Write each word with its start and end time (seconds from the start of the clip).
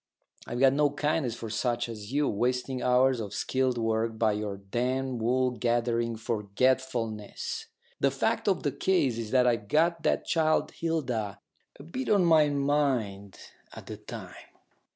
I've 0.47 0.59
got 0.59 0.73
no 0.73 0.89
kindness 0.89 1.35
for 1.35 1.51
such 1.51 1.87
as 1.87 2.11
you 2.11 2.27
wasting 2.27 2.81
hours 2.81 3.19
of 3.19 3.35
skilled 3.35 3.77
work 3.77 4.17
by 4.17 4.31
your 4.31 4.57
damned 4.57 5.21
wool 5.21 5.51
gathering 5.51 6.15
forgetfulness." 6.15 7.67
"The 7.99 8.09
fact 8.09 8.47
of 8.47 8.63
the 8.63 8.71
case 8.71 9.19
is 9.19 9.29
that 9.29 9.45
I'd 9.45 9.69
got 9.69 10.01
that 10.01 10.25
child 10.25 10.71
Hilda 10.71 11.39
a 11.79 11.83
bit 11.83 12.09
on 12.09 12.25
my 12.25 12.49
mind 12.49 13.37
at 13.73 13.85
the 13.85 13.97
time. 13.97 14.33